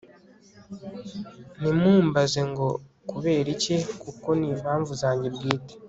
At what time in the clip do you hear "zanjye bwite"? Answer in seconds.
5.01-5.73